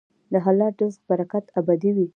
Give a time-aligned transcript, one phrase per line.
[0.31, 2.07] د حلال رزق برکت ابدي وي.